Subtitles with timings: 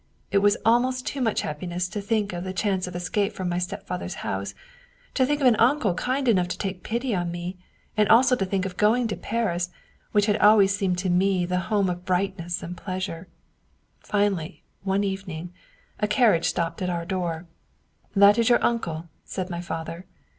[0.31, 3.59] It was almost too much happiness to think of the chance of escape from my
[3.59, 4.55] stepfather's house,
[5.13, 7.55] to think of an uncle kind enough to take pity on me,
[7.95, 9.69] and also to think of going to Paris,
[10.11, 13.27] which had always seemed to me the home of brightness and pleasure.
[13.99, 15.53] Finally, one evening,
[15.99, 17.45] a carriage stopped at our door.
[17.81, 20.07] * That is your uncle/ said my father.